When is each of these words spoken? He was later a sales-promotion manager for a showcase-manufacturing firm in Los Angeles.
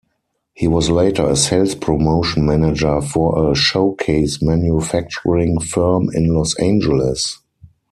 He 0.55 0.67
was 0.67 0.89
later 0.89 1.29
a 1.29 1.35
sales-promotion 1.35 2.43
manager 2.43 3.01
for 3.03 3.51
a 3.51 3.55
showcase-manufacturing 3.55 5.59
firm 5.59 6.09
in 6.15 6.33
Los 6.33 6.55
Angeles. 6.55 7.37